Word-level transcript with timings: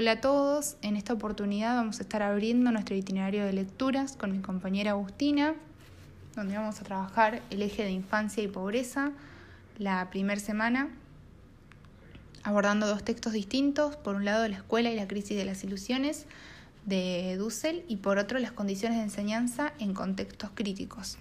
Hola 0.00 0.12
a 0.12 0.20
todos, 0.22 0.76
en 0.80 0.96
esta 0.96 1.12
oportunidad 1.12 1.74
vamos 1.74 1.98
a 1.98 2.02
estar 2.04 2.22
abriendo 2.22 2.72
nuestro 2.72 2.96
itinerario 2.96 3.44
de 3.44 3.52
lecturas 3.52 4.16
con 4.16 4.32
mi 4.32 4.38
compañera 4.38 4.92
Agustina, 4.92 5.54
donde 6.34 6.56
vamos 6.56 6.80
a 6.80 6.84
trabajar 6.84 7.42
el 7.50 7.60
eje 7.60 7.84
de 7.84 7.90
infancia 7.90 8.42
y 8.42 8.48
pobreza 8.48 9.12
la 9.76 10.08
primera 10.08 10.40
semana, 10.40 10.88
abordando 12.44 12.86
dos 12.86 13.04
textos 13.04 13.34
distintos, 13.34 13.96
por 13.96 14.16
un 14.16 14.24
lado 14.24 14.48
la 14.48 14.56
escuela 14.56 14.90
y 14.90 14.96
la 14.96 15.06
crisis 15.06 15.36
de 15.36 15.44
las 15.44 15.64
ilusiones 15.64 16.24
de 16.86 17.36
Dussel 17.36 17.84
y 17.86 17.96
por 17.96 18.16
otro 18.16 18.38
las 18.38 18.52
condiciones 18.52 18.96
de 18.96 19.04
enseñanza 19.04 19.74
en 19.80 19.92
contextos 19.92 20.48
críticos. 20.54 21.18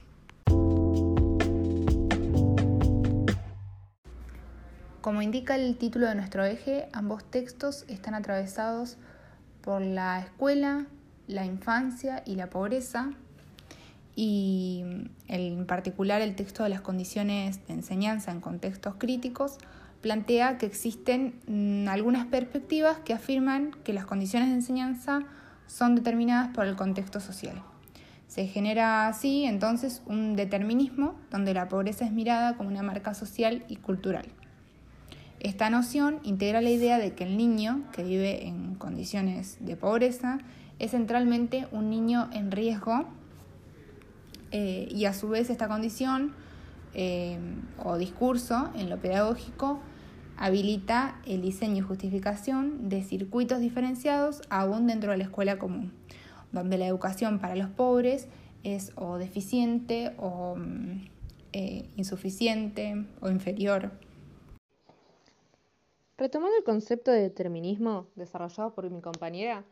Como 5.01 5.21
indica 5.21 5.55
el 5.55 5.77
título 5.77 6.07
de 6.07 6.15
nuestro 6.15 6.43
eje, 6.43 6.89
ambos 6.91 7.23
textos 7.23 7.85
están 7.87 8.15
atravesados 8.15 8.97
por 9.61 9.81
la 9.81 10.19
escuela, 10.19 10.87
la 11.27 11.45
infancia 11.45 12.21
y 12.25 12.35
la 12.35 12.49
pobreza, 12.49 13.11
y 14.15 14.83
en 15.29 15.65
particular 15.65 16.21
el 16.21 16.35
texto 16.35 16.63
de 16.63 16.69
las 16.69 16.81
condiciones 16.81 17.65
de 17.67 17.75
enseñanza 17.75 18.31
en 18.31 18.41
contextos 18.41 18.95
críticos 18.97 19.57
plantea 20.01 20.57
que 20.57 20.65
existen 20.65 21.35
mm, 21.47 21.87
algunas 21.87 22.25
perspectivas 22.25 22.97
que 22.99 23.13
afirman 23.13 23.71
que 23.85 23.93
las 23.93 24.05
condiciones 24.05 24.49
de 24.49 24.55
enseñanza 24.55 25.21
son 25.67 25.95
determinadas 25.95 26.49
por 26.53 26.65
el 26.65 26.75
contexto 26.75 27.21
social. 27.21 27.61
Se 28.27 28.45
genera 28.47 29.07
así 29.07 29.45
entonces 29.45 30.01
un 30.05 30.35
determinismo 30.35 31.15
donde 31.31 31.53
la 31.53 31.69
pobreza 31.69 32.03
es 32.03 32.11
mirada 32.11 32.57
como 32.57 32.67
una 32.67 32.83
marca 32.83 33.13
social 33.13 33.63
y 33.69 33.77
cultural. 33.77 34.25
Esta 35.39 35.69
noción 35.69 36.19
integra 36.23 36.61
la 36.61 36.69
idea 36.69 36.97
de 36.97 37.13
que 37.13 37.23
el 37.23 37.37
niño 37.37 37.83
que 37.93 38.03
vive 38.03 38.47
en 38.47 38.75
condiciones 38.75 39.57
de 39.61 39.77
pobreza 39.77 40.39
es 40.79 40.91
centralmente 40.91 41.67
un 41.71 41.89
niño 41.89 42.29
en 42.33 42.51
riesgo 42.51 43.05
eh, 44.51 44.87
y 44.91 45.05
a 45.05 45.13
su 45.13 45.29
vez 45.29 45.49
esta 45.49 45.67
condición 45.67 46.33
eh, 46.93 47.37
o 47.77 47.97
discurso 47.97 48.69
en 48.75 48.89
lo 48.89 48.97
pedagógico 48.97 49.79
habilita 50.37 51.19
el 51.25 51.41
diseño 51.41 51.77
y 51.77 51.81
justificación 51.81 52.89
de 52.89 53.03
circuitos 53.03 53.59
diferenciados 53.59 54.41
aún 54.49 54.87
dentro 54.87 55.11
de 55.11 55.17
la 55.17 55.25
escuela 55.25 55.59
común, 55.59 55.91
donde 56.51 56.77
la 56.77 56.87
educación 56.87 57.39
para 57.39 57.55
los 57.55 57.69
pobres 57.69 58.27
es 58.63 58.91
o 58.95 59.17
deficiente 59.17 60.13
o 60.17 60.55
mm, 60.55 61.05
eh, 61.53 61.89
insuficiente 61.97 63.05
o 63.21 63.29
inferior. 63.29 63.91
Retomando 66.19 66.57
el 66.57 66.65
concepto 66.65 67.11
de 67.11 67.21
determinismo 67.21 68.07
desarrollado 68.15 68.73
por 68.73 68.89
mi 68.89 68.99
compañera, 68.99 69.63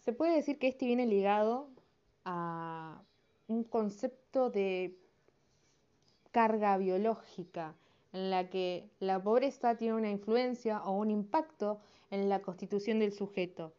se 0.00 0.12
puede 0.12 0.34
decir 0.34 0.58
que 0.58 0.66
este 0.66 0.84
viene 0.84 1.06
ligado 1.06 1.68
a 2.24 3.00
un 3.46 3.62
concepto 3.62 4.50
de 4.50 4.98
carga 6.32 6.76
biológica, 6.76 7.76
en 8.12 8.30
la 8.30 8.50
que 8.50 8.90
la 8.98 9.22
pobreza 9.22 9.76
tiene 9.76 9.94
una 9.94 10.10
influencia 10.10 10.82
o 10.82 10.98
un 10.98 11.12
impacto 11.12 11.78
en 12.10 12.28
la 12.28 12.42
constitución 12.42 12.98
del 12.98 13.12
sujeto, 13.12 13.72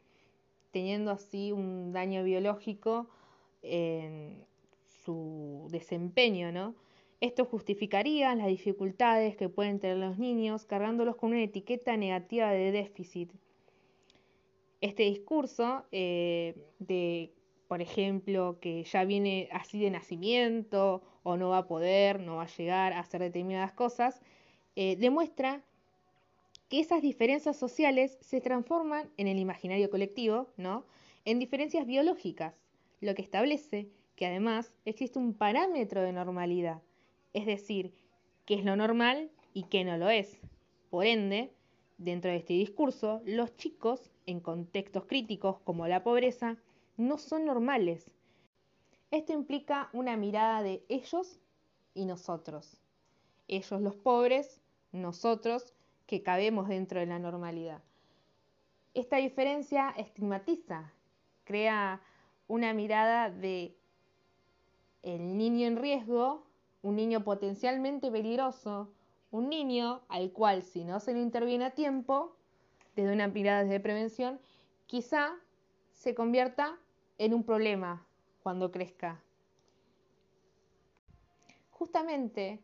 teniendo 0.71 1.11
así 1.11 1.51
un 1.51 1.91
daño 1.91 2.23
biológico 2.23 3.07
en 3.63 4.45
su 5.03 5.67
desempeño, 5.71 6.53
¿no? 6.53 6.73
Esto 7.23 7.45
justificaría 7.45 8.35
las 8.35 8.47
dificultades 8.47 9.37
que 9.37 9.47
pueden 9.47 9.79
tener 9.79 9.95
los 9.95 10.19
niños 10.19 10.65
cargándolos 10.65 11.15
con 11.15 11.31
una 11.31 11.41
etiqueta 11.41 11.95
negativa 11.95 12.51
de 12.51 12.73
déficit. 12.73 13.31
Este 14.81 15.03
discurso 15.03 15.85
eh, 15.93 16.53
de, 16.79 17.31
por 17.69 17.81
ejemplo, 17.81 18.57
que 18.59 18.83
ya 18.83 19.05
viene 19.05 19.47
así 19.53 19.79
de 19.79 19.89
nacimiento 19.89 21.01
o 21.23 21.37
no 21.37 21.47
va 21.47 21.59
a 21.59 21.65
poder, 21.65 22.19
no 22.19 22.35
va 22.35 22.43
a 22.43 22.57
llegar 22.57 22.91
a 22.91 22.99
hacer 22.99 23.21
determinadas 23.21 23.71
cosas, 23.71 24.21
eh, 24.75 24.97
demuestra 24.97 25.63
que 26.67 26.81
esas 26.81 27.01
diferencias 27.01 27.55
sociales 27.55 28.17
se 28.19 28.41
transforman 28.41 29.09
en 29.15 29.29
el 29.29 29.39
imaginario 29.39 29.89
colectivo, 29.89 30.49
¿no? 30.57 30.85
En 31.23 31.39
diferencias 31.39 31.87
biológicas, 31.87 32.53
lo 32.99 33.15
que 33.15 33.21
establece 33.21 33.87
que 34.17 34.25
además 34.25 34.73
existe 34.83 35.19
un 35.19 35.33
parámetro 35.33 36.01
de 36.01 36.11
normalidad 36.11 36.81
es 37.33 37.45
decir, 37.45 37.93
qué 38.45 38.55
es 38.55 38.65
lo 38.65 38.75
normal 38.75 39.31
y 39.53 39.63
qué 39.63 39.83
no 39.83 39.97
lo 39.97 40.09
es. 40.09 40.39
Por 40.89 41.05
ende, 41.05 41.53
dentro 41.97 42.31
de 42.31 42.37
este 42.37 42.53
discurso, 42.53 43.21
los 43.25 43.55
chicos, 43.57 44.11
en 44.25 44.39
contextos 44.39 45.05
críticos 45.05 45.59
como 45.59 45.87
la 45.87 46.03
pobreza, 46.03 46.57
no 46.97 47.17
son 47.17 47.45
normales. 47.45 48.11
Esto 49.11 49.33
implica 49.33 49.89
una 49.93 50.17
mirada 50.17 50.63
de 50.63 50.83
ellos 50.89 51.39
y 51.93 52.05
nosotros. 52.05 52.79
Ellos 53.47 53.81
los 53.81 53.95
pobres, 53.95 54.61
nosotros 54.91 55.73
que 56.05 56.23
cabemos 56.23 56.67
dentro 56.67 56.99
de 56.99 57.05
la 57.05 57.19
normalidad. 57.19 57.81
Esta 58.93 59.17
diferencia 59.17 59.89
estigmatiza, 59.97 60.93
crea 61.43 62.01
una 62.47 62.73
mirada 62.73 63.29
de 63.29 63.75
el 65.01 65.37
niño 65.37 65.67
en 65.67 65.77
riesgo 65.77 66.45
un 66.83 66.95
niño 66.95 67.23
potencialmente 67.23 68.11
peligroso, 68.11 68.93
un 69.31 69.49
niño 69.49 70.01
al 70.09 70.31
cual 70.31 70.61
si 70.61 70.83
no 70.83 70.99
se 70.99 71.13
le 71.13 71.21
interviene 71.21 71.65
a 71.65 71.71
tiempo, 71.71 72.35
desde 72.95 73.13
una 73.13 73.27
mirada 73.27 73.63
de 73.63 73.79
prevención, 73.79 74.39
quizá 74.85 75.33
se 75.91 76.13
convierta 76.13 76.77
en 77.17 77.33
un 77.33 77.43
problema 77.43 78.05
cuando 78.43 78.71
crezca. 78.71 79.23
Justamente, 81.71 82.63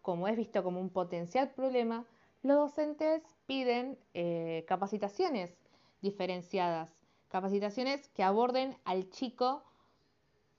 como 0.00 0.26
es 0.26 0.36
visto 0.36 0.64
como 0.64 0.80
un 0.80 0.90
potencial 0.90 1.50
problema, 1.50 2.06
los 2.42 2.56
docentes 2.56 3.22
piden 3.46 3.98
eh, 4.14 4.64
capacitaciones 4.66 5.54
diferenciadas, 6.00 6.90
capacitaciones 7.28 8.08
que 8.08 8.24
aborden 8.24 8.76
al 8.84 9.08
chico 9.10 9.62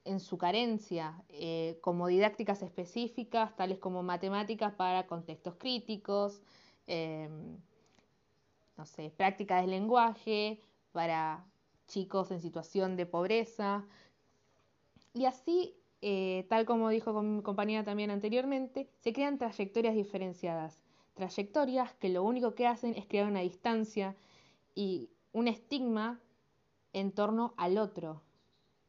en 0.06 0.20
su 0.20 0.38
carencia, 0.38 1.24
eh, 1.30 1.78
como 1.82 2.08
didácticas 2.08 2.62
específicas, 2.62 3.56
tales 3.56 3.80
como 3.80 4.04
matemáticas 4.04 4.74
para 4.74 5.08
contextos 5.08 5.56
críticos, 5.56 6.42
em, 6.88 7.58
no 8.78 8.86
sé, 8.86 9.12
prácticas 9.16 9.62
de 9.62 9.68
lenguaje 9.68 10.62
para 10.92 11.46
chicos 11.88 12.32
en 12.32 12.42
situación 12.42 12.96
de 12.98 13.06
pobreza. 13.06 13.86
Y 15.14 15.26
así, 15.26 15.76
eh, 16.02 16.46
tal 16.50 16.66
como 16.66 16.90
dijo 16.90 17.22
mi 17.22 17.42
compañera 17.42 17.84
también 17.84 18.12
anteriormente, 18.12 18.90
se 19.00 19.14
crean 19.14 19.38
trayectorias 19.38 19.96
diferenciadas. 19.96 20.82
Trayectorias 21.14 21.94
que 21.96 22.10
lo 22.10 22.24
único 22.24 22.56
que 22.56 22.68
hacen 22.68 22.96
es 22.96 23.06
crear 23.06 23.28
una 23.28 23.42
distancia 23.42 24.16
y 24.76 25.10
un 25.32 25.48
estigma 25.48 26.20
en 26.94 27.12
torno 27.12 27.54
al 27.58 27.78
otro, 27.78 28.22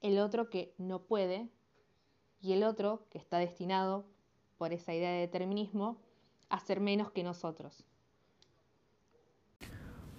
el 0.05 0.19
otro 0.19 0.51
que 0.51 0.75
no 0.77 1.01
puede 1.01 1.49
y 2.43 2.53
el 2.53 2.63
otro 2.63 3.07
que 3.11 3.17
está 3.17 3.39
destinado, 3.39 4.05
por 4.59 4.75
esa 4.75 4.93
idea 4.93 5.11
de 5.11 5.21
determinismo, 5.21 5.97
a 6.51 6.61
ser 6.61 6.79
menos 6.79 7.11
que 7.11 7.25
nosotros. 7.25 7.85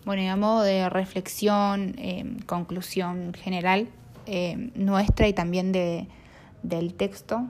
Bueno, 0.06 0.24
y 0.24 0.28
a 0.28 0.36
modo 0.36 0.64
de 0.64 0.90
reflexión, 0.90 1.94
em, 2.00 2.40
conclusión 2.40 3.34
general 3.36 3.88
em, 4.26 4.72
nuestra 4.74 5.28
y 5.28 5.34
también 5.34 5.72
de, 5.72 6.08
del 6.64 6.96
texto, 6.96 7.44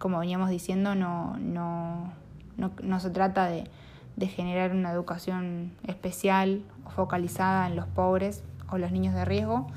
como 0.00 0.18
veníamos 0.18 0.50
diciendo, 0.50 0.96
no, 0.96 1.36
no, 1.38 2.12
no, 2.56 3.00
se 3.00 3.10
trata 3.10 3.48
de, 3.48 3.70
de 4.16 4.26
generar 4.26 4.72
una 4.72 4.90
educación 4.90 5.76
especial 5.86 6.64
o 6.84 6.90
focalizada 6.90 7.68
en 7.68 7.76
los 7.76 7.86
pobres 7.86 8.42
o 8.68 8.78
los 8.78 8.90
niños 8.90 9.14
de 9.14 9.24
riesgo, 9.24 9.68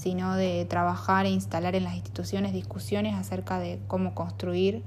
sino 0.00 0.34
de 0.34 0.64
trabajar 0.64 1.26
e 1.26 1.28
instalar 1.28 1.74
en 1.74 1.84
las 1.84 1.94
instituciones 1.94 2.54
discusiones 2.54 3.14
acerca 3.16 3.58
de 3.58 3.78
cómo 3.86 4.14
construir 4.14 4.82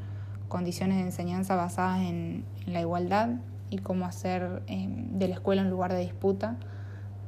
condiciones 0.48 0.98
de 0.98 1.04
enseñanza 1.04 1.56
basadas 1.56 2.01
en, 2.01 2.45
la 2.65 2.81
igualdad 2.81 3.30
y 3.69 3.77
cómo 3.77 4.06
hacer 4.06 4.63
em, 4.65 5.19
de 5.19 5.27
la 5.27 5.36
escuela 5.36 5.62
un 5.62 5.69
lugar 5.69 5.94
de 5.94 6.00
disputa 6.00 6.56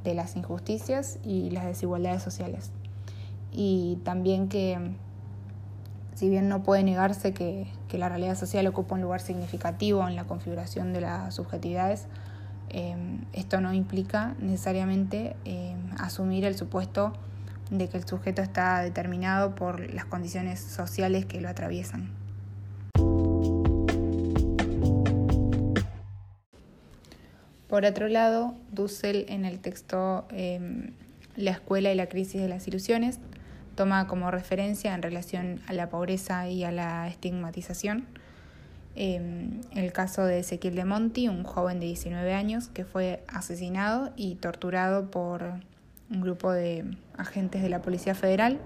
de 0.04 0.16
las 0.16 0.36
injusticias 0.36 1.20
y 1.24 1.52
las 1.52 1.66
desigualdades 1.66 2.24
sociales. 2.24 2.72
Y 3.52 4.00
también 4.04 4.48
que, 4.48 4.80
si 6.16 6.28
bien 6.28 6.50
no 6.50 6.64
puede 6.64 6.81
negarse 6.81 7.34
que, 7.34 7.68
la 7.92 8.10
realidad 8.10 8.36
social 8.36 8.68
ocupa 8.68 8.96
un 8.96 9.02
lugar 9.02 9.22
significativo 9.22 10.06
en 10.06 10.18
la 10.18 10.26
configuración 10.26 10.92
de 10.92 11.00
las 11.02 11.36
subjetividades, 11.36 12.08
em, 12.70 13.22
esto 13.31 13.62
no 13.62 13.74
implica 13.74 14.36
necesariamente 14.40 15.36
em, 15.46 15.78
asumir 15.98 16.44
el 16.44 16.58
supuesto 16.58 17.14
de 17.70 17.90
que 17.90 17.98
el 17.98 18.06
sujeto 18.08 18.42
está 18.42 18.82
determinado 18.82 19.56
por 19.56 19.94
las 19.94 20.06
condiciones 20.06 20.60
sociales 20.60 21.26
que 21.26 21.42
lo 21.42 21.50
atraviesan. 21.50 22.10
Por 27.68 27.84
otro 27.84 28.08
lado, 28.08 28.56
Dussel 28.72 29.26
en 29.28 29.44
el 29.44 29.60
texto 29.60 30.26
em, 30.32 30.92
La 31.36 31.52
escuela 31.52 31.92
y 31.92 31.96
la 31.96 32.08
crisis 32.08 32.42
de 32.42 32.48
las 32.48 32.68
ilusiones 32.68 33.20
toma 33.76 34.08
como 34.08 34.32
referencia 34.32 34.96
en 34.96 35.02
relación 35.02 35.60
a 35.68 35.74
la 35.74 35.90
pobreza 35.90 36.48
y 36.48 36.64
a 36.64 36.72
la 36.72 37.08
estigmatización 37.10 38.06
em, 38.96 39.60
el 39.76 39.92
caso 39.92 40.24
de 40.24 40.40
Ezequiel 40.40 40.76
de 40.76 40.86
Monti, 40.86 41.28
un 41.28 41.44
joven 41.44 41.82
de 41.82 41.88
19 41.88 42.34
años 42.34 42.70
que 42.70 42.86
fue 42.86 43.22
asesinado 43.28 44.14
y 44.16 44.36
torturado 44.36 45.12
por 45.12 45.60
un 46.10 46.22
grupo 46.22 46.52
de 46.52 46.86
agentes 47.18 47.62
de 47.62 47.69
la 47.69 47.81
Policía 47.81 48.16
Federal. 48.16 48.60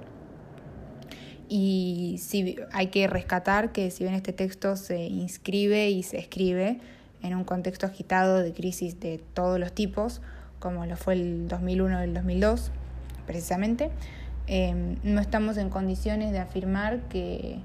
Y 1.48 2.18
si, 2.20 2.58
hay 2.72 2.88
que 2.88 3.08
rescatar 3.08 3.72
que 3.72 3.90
si 3.92 4.04
bien 4.04 4.16
este 4.16 4.34
texto 4.34 4.76
se 4.76 5.00
inscribe 5.00 5.90
y 5.90 6.04
se 6.04 6.20
escribe 6.20 6.80
en 7.22 7.36
un 7.36 7.44
contexto 7.44 7.86
agitado 7.86 8.38
de 8.38 8.54
crisis 8.54 9.00
de 9.00 9.20
todos 9.34 9.60
los 9.60 9.74
tipos, 9.74 10.22
como 10.60 10.86
lo 10.86 10.96
fue 10.96 11.14
el 11.14 11.48
2001 11.48 12.02
y 12.02 12.04
el 12.04 12.14
2002, 12.14 12.72
precisamente, 13.26 13.90
em, 14.48 14.98
no 15.04 15.22
estamos 15.22 15.58
en 15.58 15.70
condiciones 15.70 16.32
de 16.32 16.40
afirmar 16.40 17.02
que 17.10 17.60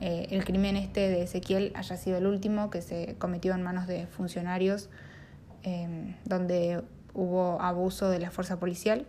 eh, 0.00 0.26
el 0.30 0.44
crimen 0.44 0.76
este 0.76 1.08
de 1.08 1.22
Ezequiel 1.22 1.72
haya 1.74 1.96
sido 1.96 2.18
el 2.18 2.26
último 2.26 2.70
que 2.70 2.80
se 2.80 3.16
cometió 3.18 3.54
en 3.54 3.62
manos 3.62 3.86
de 3.86 4.06
funcionarios 4.06 4.88
em, 5.62 6.14
donde 6.24 6.82
hubo 7.14 7.60
abuso 7.60 8.08
de 8.08 8.18
la 8.18 8.30
fuerza 8.30 8.58
policial. 8.58 9.06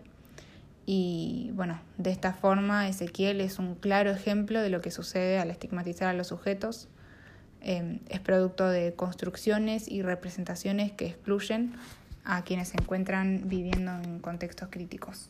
Y 0.86 1.52
bueno, 1.54 1.80
de 1.98 2.12
esta 2.12 2.34
forma 2.34 2.88
Ezequiel 2.88 3.42
es 3.42 3.60
un 3.60 3.76
claro 3.76 4.12
ejemplo 4.12 4.62
de 4.62 4.70
lo 4.70 4.82
que 4.82 4.92
sucede 4.92 5.40
al 5.40 5.52
estigmatizar 5.52 6.08
a 6.08 6.14
los 6.14 6.28
sujetos 6.28 6.90
Em, 7.64 8.00
es 8.10 8.20
producto 8.20 8.68
de 8.68 8.96
construcciones 8.96 9.88
y 9.88 10.02
representaciones 10.02 10.92
que 10.92 11.06
excluyen 11.06 11.74
a 12.24 12.44
quienes 12.44 12.70
se 12.70 12.78
encuentran 12.78 13.44
viviendo 13.46 13.92
en 13.92 14.20
contextos 14.20 14.70
críticos. 14.72 15.30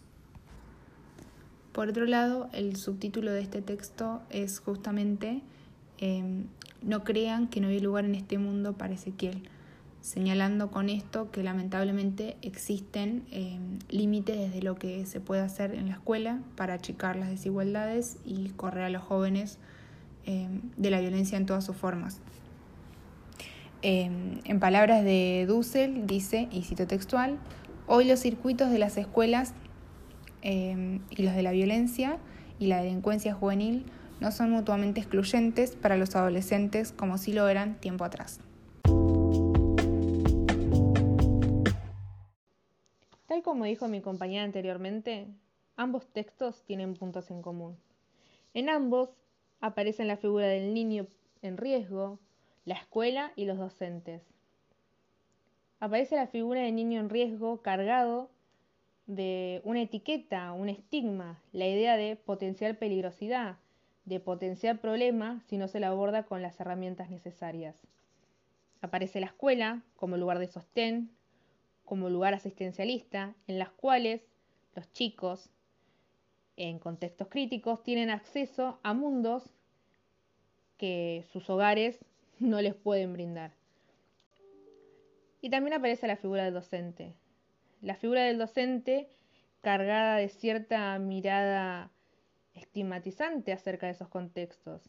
Por 1.74 1.90
otro 1.90 2.06
lado, 2.06 2.50
el 2.54 2.78
subtítulo 2.78 3.32
de 3.32 3.42
este 3.42 3.62
texto 3.62 4.22
es 4.30 4.60
justamente 4.60 5.42
em, 5.98 6.46
No 6.82 7.04
crean 7.04 7.48
que 7.48 7.62
no 7.62 7.68
hay 7.68 7.80
lugar 7.80 8.06
en 8.06 8.16
este 8.16 8.38
mundo 8.38 8.74
para 8.74 8.94
Ezequiel, 8.94 9.44
señalando 10.02 10.72
con 10.72 10.90
esto 10.90 11.32
que 11.32 11.44
lamentablemente 11.44 12.36
existen 12.42 13.24
em, 13.32 13.80
límites 13.90 14.38
desde 14.38 14.62
lo 14.62 14.76
que 14.76 15.06
se 15.06 15.20
puede 15.20 15.42
hacer 15.42 15.74
en 15.74 15.88
la 15.88 15.94
escuela 15.94 16.40
para 16.56 16.74
achicar 16.74 17.16
las 17.16 17.30
desigualdades 17.30 18.18
y 18.26 18.50
correr 18.50 18.84
a 18.84 18.90
los 18.90 19.04
jóvenes 19.04 19.60
Em, 20.26 20.62
de 20.78 20.92
la 20.92 21.00
violencia 21.00 21.36
en 21.36 21.48
todas 21.48 21.66
sus 21.66 21.76
formas. 21.76 22.20
Em, 23.82 24.40
en 24.44 24.60
palabras 24.60 25.04
de 25.04 25.46
Dussel, 25.48 26.06
dice, 26.06 26.48
y 26.52 26.62
cito 26.62 26.86
textual, 26.86 27.40
hoy 27.88 28.06
los 28.06 28.20
circuitos 28.20 28.70
de 28.70 28.78
las 28.78 28.98
escuelas 28.98 29.54
y 30.44 31.22
los 31.22 31.36
de 31.36 31.44
la 31.44 31.52
violencia 31.52 32.18
y 32.58 32.66
la 32.66 32.82
delincuencia 32.82 33.34
juvenil 33.34 33.86
no 34.20 34.32
son 34.32 34.50
mutuamente 34.50 35.00
excluyentes 35.00 35.76
para 35.76 35.98
los 35.98 36.16
adolescentes 36.16 36.92
como 36.92 37.20
si 37.20 37.32
lo 37.32 37.48
eran 37.48 37.76
tiempo 37.76 38.04
atrás. 38.04 38.40
Como 43.44 43.66
dijo 43.66 43.88
mi 43.88 44.02
compañera 44.02 44.44
anteriormente, 44.44 45.28
ambos 45.76 46.06
textos 46.08 46.64
tienen 46.64 46.94
puntos 46.94 47.32
en 47.32 47.42
común. 47.42 47.76
En 48.54 48.70
ambos 48.70 49.10
aparecen 49.62 50.08
la 50.08 50.18
figura 50.18 50.48
del 50.48 50.74
niño 50.74 51.08
en 51.42 51.58
riesgo, 51.58 52.20
la 52.66 52.76
escuela 52.76 53.32
y 53.36 53.46
los 53.46 53.58
docentes. 53.58 54.22
Aparece 55.80 56.16
la 56.16 56.28
figura 56.28 56.62
del 56.62 56.76
niño 56.76 57.00
en 57.00 57.10
riesgo 57.10 57.62
cargado 57.64 58.30
de 59.08 59.62
una 59.64 59.82
etiqueta, 59.82 60.54
un 60.54 60.70
estigma, 60.70 61.42
la 61.52 61.68
idea 61.68 61.98
de 61.98 62.16
potencial 62.16 62.78
peligrosidad, 62.78 63.58
de 64.06 64.20
potencial 64.20 64.78
problema 64.78 65.42
si 65.48 65.58
no 65.58 65.68
se 65.68 65.80
la 65.80 65.88
aborda 65.88 66.24
con 66.24 66.44
las 66.44 66.60
herramientas 66.60 67.10
necesarias. 67.10 67.76
Aparece 68.82 69.20
la 69.20 69.28
escuela 69.28 69.82
como 69.96 70.18
lugar 70.18 70.38
de 70.38 70.48
sostén, 70.48 71.10
como 71.92 72.10
lugar 72.10 72.34
asistencialista, 72.34 73.36
en 73.48 73.60
las 73.60 73.70
cuales 73.70 74.22
los 74.76 74.90
chicos, 74.94 75.50
en 76.56 76.80
contextos 76.80 77.28
críticos, 77.28 77.84
tienen 77.84 78.10
acceso 78.10 78.80
a 78.82 78.94
mundos 78.94 79.44
que 80.78 81.26
sus 81.34 81.50
hogares 81.50 82.00
no 82.40 82.62
les 82.62 82.76
pueden 82.76 83.12
brindar. 83.12 83.52
Y 85.42 85.50
también 85.50 85.74
aparece 85.74 86.08
la 86.08 86.16
figura 86.16 86.46
del 86.46 86.54
docente. 86.54 87.14
La 87.82 87.98
figura 87.98 88.24
del 88.24 88.38
docente 88.38 89.10
cargada 89.60 90.16
de 90.16 90.30
cierta 90.30 90.98
mirada 90.98 91.92
estigmatizante 92.54 93.52
acerca 93.52 93.88
de 93.88 93.92
esos 93.92 94.08
contextos. 94.08 94.82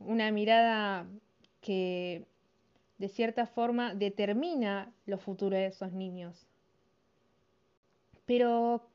Una 0.00 0.30
mirada 0.32 1.06
que 1.62 2.26
de 3.04 3.08
cierta 3.10 3.46
forma 3.46 3.94
determina 3.94 4.92
los 5.04 5.20
futuros 5.20 5.58
de 5.58 5.66
esos 5.66 5.92
niños. 5.92 6.46
Pero 8.24 8.88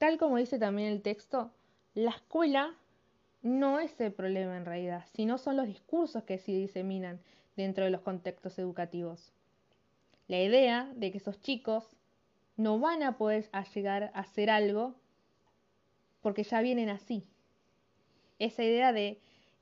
Tal 0.00 0.16
como 0.16 0.38
dice 0.38 0.58
también 0.58 0.88
el 0.88 1.02
texto, 1.02 1.52
la 1.92 2.12
escuela 2.12 2.74
no 3.42 3.80
es 3.80 4.00
el 4.00 4.14
problema 4.14 4.56
en 4.56 4.64
realidad, 4.64 5.04
sino 5.12 5.36
son 5.36 5.58
los 5.58 5.66
discursos 5.66 6.22
que 6.22 6.38
se 6.38 6.52
diseminan 6.52 7.20
dentro 7.54 7.84
de 7.84 7.90
los 7.90 8.00
contextos 8.00 8.58
educativos. 8.58 9.30
La 10.26 10.40
idea 10.40 10.90
de 10.96 11.12
que 11.12 11.18
esos 11.18 11.38
chicos 11.42 11.84
no 12.56 12.78
van 12.78 13.02
a 13.02 13.18
poder 13.18 13.50
llegar 13.74 14.04
a 14.14 14.20
hacer 14.20 14.48
algo 14.48 14.94
porque 16.22 16.44
ya 16.44 16.62
vienen 16.62 16.88
así. 16.88 17.22
Esa 18.38 18.64
idea 18.64 18.94
de 18.94 19.20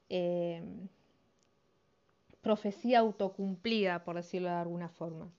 eh, 0.09 0.63
profecía 2.41 3.01
autocumplida, 3.01 4.05
por 4.05 4.17
decirlo 4.17 4.49
de 4.49 4.55
alguna 4.55 4.89
forma. 4.89 5.31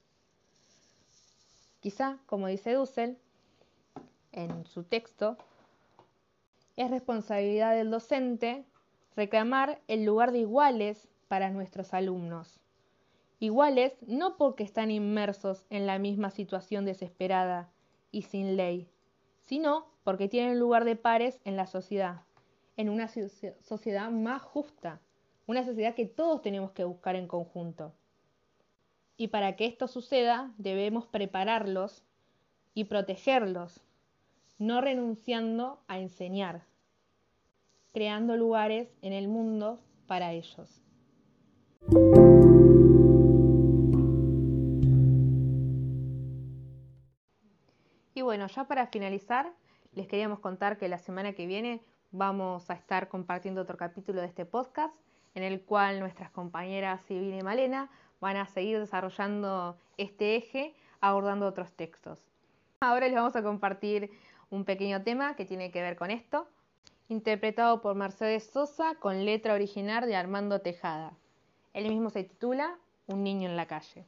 Quizá, 1.80 2.18
como 2.26 2.48
dice 2.48 2.74
Dussel, 2.74 3.18
en 4.32 4.66
su 4.66 4.84
texto, 4.84 5.38
es 6.76 6.90
responsabilidad 6.90 7.76
del 7.76 7.90
docente 7.90 8.66
reclamar 9.16 9.82
el 9.88 10.06
lugar 10.06 10.32
de 10.32 10.40
iguales 10.40 11.08
para 11.28 11.50
nuestros 11.50 11.94
alumnos. 11.94 12.60
Iguales 13.40 13.98
no 14.06 14.36
porque 14.38 14.64
están 14.64 14.92
inmersos 14.92 15.66
en 15.70 15.86
la 15.86 16.00
misma 16.00 16.30
situación 16.30 16.86
desesperada 16.86 17.70
y 18.12 18.24
sin 18.24 18.58
ley, 18.58 18.90
sino 19.42 19.88
porque 20.04 20.28
tienen 20.28 20.60
lugar 20.60 20.84
de 20.84 20.96
pares 20.96 21.40
en 21.46 21.56
la 21.56 21.68
sociedad, 21.68 22.22
en 22.76 22.90
una 22.90 23.08
sociedad 23.08 24.10
más 24.10 24.42
justa, 24.42 25.00
una 25.50 25.64
sociedad 25.64 25.96
que 25.96 26.06
todos 26.06 26.44
tenemos 26.44 26.74
que 26.74 26.84
buscar 26.84 27.16
en 27.16 27.28
conjunto. 27.28 27.92
Y 29.18 29.30
para 29.30 29.56
que 29.56 29.66
esto 29.66 29.88
suceda 29.88 30.54
debemos 30.60 31.08
prepararlos 31.08 32.04
y 32.76 32.84
protegerlos 32.84 33.82
no 34.60 34.80
renunciando 34.80 35.82
a 35.88 35.98
enseñar, 35.98 36.66
creando 37.94 38.38
lugares 38.38 38.96
en 39.02 39.12
el 39.12 39.28
mundo 39.28 39.80
para 40.06 40.34
ellos. 40.34 40.84
Y 48.14 48.22
bueno, 48.22 48.46
ya 48.46 48.66
para 48.66 48.86
finalizar, 48.86 49.52
les 49.94 50.08
queríamos 50.08 50.42
contar 50.42 50.78
que 50.78 50.88
la 50.88 51.00
semana 51.00 51.34
que 51.34 51.48
viene 51.48 51.82
vamos 52.12 52.70
a 52.70 52.76
estar 52.76 53.08
compartiendo 53.08 53.62
otro 53.62 53.78
capítulo 53.78 54.22
de 54.22 54.28
este 54.28 54.46
podcast 54.46 54.96
en 55.36 55.44
el 55.44 55.62
cual 55.62 56.00
nuestras 56.00 56.32
compañeras 56.32 57.02
Silvina 57.08 57.38
y 57.38 57.44
Malena 57.44 57.90
van 58.20 58.38
a 58.38 58.46
seguir 58.48 58.80
desarrollando 58.80 59.78
este 59.98 60.36
eje 60.36 60.74
abordando 61.02 61.48
otros 61.48 61.72
textos. 61.72 62.20
Ahora 62.82 63.08
les 63.08 63.16
vamos 63.16 63.36
a 63.36 63.44
compartir 63.44 64.12
un 64.50 64.66
pequeño 64.66 65.04
tema 65.04 65.36
que 65.36 65.46
tiene 65.46 65.72
que 65.72 65.82
ver 65.82 65.96
con 65.96 66.12
esto, 66.12 66.48
interpretado 67.08 67.82
por 67.82 67.96
Mercedes 67.96 68.46
Sosa 68.46 68.96
con 68.96 69.26
letra 69.26 69.54
original 69.54 70.06
de 70.06 70.16
Armando 70.16 70.62
Tejada. 70.62 71.14
El 71.74 71.90
mismo 71.90 72.10
se 72.10 72.24
titula 72.24 72.78
Un 73.08 73.24
niño 73.24 73.50
en 73.50 73.58
la 73.58 73.68
calle. 73.68 74.06